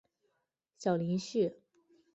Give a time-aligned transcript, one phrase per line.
[0.79, 1.57] 小林旭。